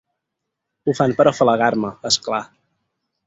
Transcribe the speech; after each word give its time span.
Ho 0.91 0.95
fan 0.99 1.13
per 1.19 1.27
afalagar-me, 1.31 1.93
és 2.13 2.19
clar. 2.29 2.43